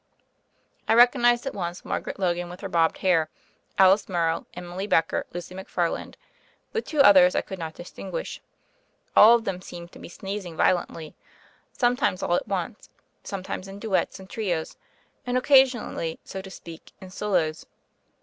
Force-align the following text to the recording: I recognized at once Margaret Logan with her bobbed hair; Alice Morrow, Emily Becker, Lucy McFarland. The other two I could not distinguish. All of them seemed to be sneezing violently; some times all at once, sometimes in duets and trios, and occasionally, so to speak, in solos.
I 0.87 0.95
recognized 0.95 1.45
at 1.45 1.53
once 1.53 1.85
Margaret 1.85 2.17
Logan 2.17 2.49
with 2.49 2.61
her 2.61 2.67
bobbed 2.67 2.97
hair; 3.05 3.29
Alice 3.77 4.09
Morrow, 4.09 4.47
Emily 4.55 4.87
Becker, 4.87 5.27
Lucy 5.31 5.53
McFarland. 5.53 6.15
The 6.73 7.03
other 7.05 7.29
two 7.31 7.37
I 7.37 7.41
could 7.41 7.59
not 7.59 7.75
distinguish. 7.75 8.41
All 9.15 9.35
of 9.35 9.43
them 9.43 9.61
seemed 9.61 9.91
to 9.91 9.99
be 9.99 10.09
sneezing 10.09 10.57
violently; 10.57 11.13
some 11.71 11.95
times 11.95 12.23
all 12.23 12.33
at 12.33 12.47
once, 12.47 12.89
sometimes 13.23 13.67
in 13.67 13.77
duets 13.77 14.19
and 14.19 14.27
trios, 14.27 14.75
and 15.27 15.37
occasionally, 15.37 16.19
so 16.23 16.41
to 16.41 16.49
speak, 16.49 16.93
in 16.99 17.11
solos. 17.11 17.67